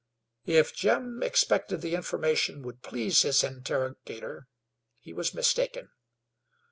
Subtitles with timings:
[0.47, 4.47] If Jim expected the information would please his interrogator,
[4.97, 5.91] he was mistaken.